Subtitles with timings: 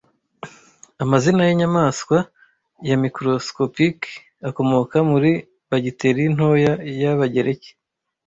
[1.03, 2.17] Amazina yinyamanswa
[2.87, 4.07] ya microscopique
[4.49, 5.31] akomoka muri
[5.69, 7.69] bagiteri ntoya y'Abagereki